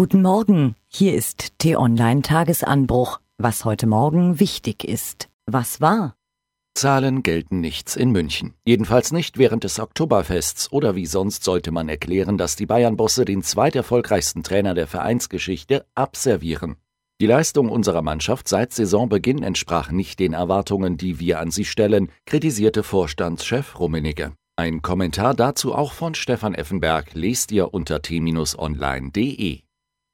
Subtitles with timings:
[0.00, 3.20] Guten Morgen, hier ist T-Online Tagesanbruch.
[3.36, 5.28] Was heute Morgen wichtig ist.
[5.44, 6.16] Was war?
[6.74, 8.54] Zahlen gelten nichts in München.
[8.64, 13.42] Jedenfalls nicht während des Oktoberfests oder wie sonst sollte man erklären, dass die Bayern-Bosse den
[13.42, 16.76] zweiterfolgreichsten Trainer der Vereinsgeschichte abservieren.
[17.20, 22.10] Die Leistung unserer Mannschaft seit Saisonbeginn entsprach nicht den Erwartungen, die wir an sie stellen,
[22.24, 24.32] kritisierte Vorstandschef Rummenigge.
[24.56, 29.60] Ein Kommentar dazu auch von Stefan Effenberg lest ihr unter t-online.de.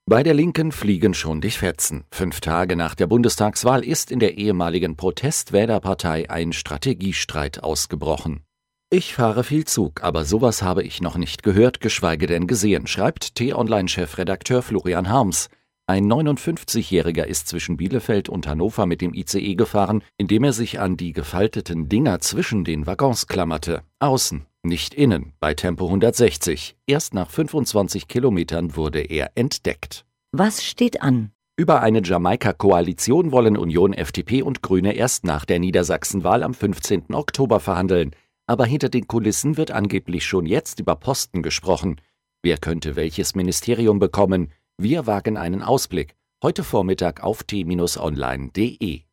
[0.08, 2.04] Bei der Linken fliegen schon die Fetzen.
[2.12, 8.44] Fünf Tage nach der Bundestagswahl ist in der ehemaligen Protestwählerpartei ein Strategiestreit ausgebrochen.
[8.88, 13.34] Ich fahre viel Zug, aber sowas habe ich noch nicht gehört, geschweige denn gesehen, schreibt
[13.34, 15.48] T-Online-Chefredakteur Florian Harms.
[15.88, 20.96] Ein 59-Jähriger ist zwischen Bielefeld und Hannover mit dem ICE gefahren, indem er sich an
[20.96, 23.82] die gefalteten Dinger zwischen den Waggons klammerte.
[23.98, 26.76] Außen, nicht innen, bei Tempo 160.
[26.86, 30.04] Erst nach 25 Kilometern wurde er entdeckt.
[30.32, 31.30] Was steht an?
[31.56, 37.14] Über eine Jamaika-Koalition wollen Union, FDP und Grüne erst nach der Niedersachsenwahl am 15.
[37.14, 38.10] Oktober verhandeln.
[38.46, 42.00] Aber hinter den Kulissen wird angeblich schon jetzt über Posten gesprochen.
[42.42, 44.52] Wer könnte welches Ministerium bekommen?
[44.76, 46.14] Wir wagen einen Ausblick.
[46.42, 49.05] Heute Vormittag auf t-online.de.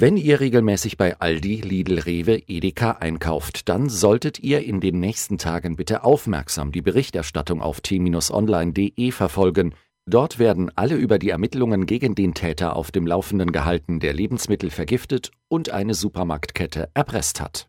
[0.00, 5.36] Wenn ihr regelmäßig bei Aldi, Lidl, Rewe, Edeka einkauft, dann solltet ihr in den nächsten
[5.36, 9.74] Tagen bitte aufmerksam die Berichterstattung auf t-online.de verfolgen.
[10.06, 14.70] Dort werden alle über die Ermittlungen gegen den Täter auf dem Laufenden gehalten, der Lebensmittel
[14.70, 17.68] vergiftet und eine Supermarktkette erpresst hat.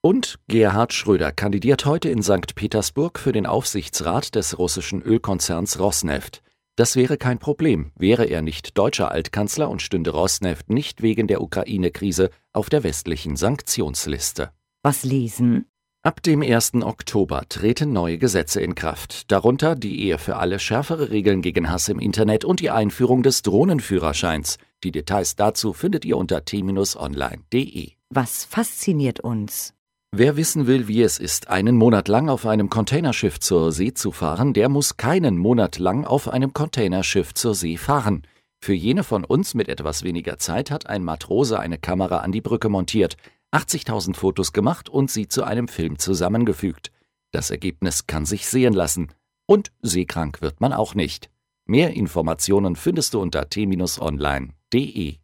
[0.00, 2.54] Und Gerhard Schröder kandidiert heute in St.
[2.54, 6.42] Petersburg für den Aufsichtsrat des russischen Ölkonzerns Rosneft.
[6.76, 11.40] Das wäre kein Problem, wäre er nicht deutscher Altkanzler und stünde Rosneft nicht wegen der
[11.40, 14.50] Ukraine-Krise auf der westlichen Sanktionsliste.
[14.82, 15.64] Was lesen?
[16.02, 16.74] Ab dem 1.
[16.82, 21.88] Oktober treten neue Gesetze in Kraft, darunter die Ehe für alle schärfere Regeln gegen Hass
[21.88, 24.58] im Internet und die Einführung des Drohnenführerscheins.
[24.84, 27.92] Die Details dazu findet ihr unter t-online.de.
[28.10, 29.75] Was fasziniert uns?
[30.18, 34.12] Wer wissen will, wie es ist, einen Monat lang auf einem Containerschiff zur See zu
[34.12, 38.26] fahren, der muss keinen Monat lang auf einem Containerschiff zur See fahren.
[38.58, 42.40] Für jene von uns mit etwas weniger Zeit hat ein Matrose eine Kamera an die
[42.40, 43.18] Brücke montiert,
[43.52, 46.92] 80.000 Fotos gemacht und sie zu einem Film zusammengefügt.
[47.30, 49.12] Das Ergebnis kann sich sehen lassen.
[49.44, 51.28] Und seekrank wird man auch nicht.
[51.66, 55.16] Mehr Informationen findest du unter t-online.de.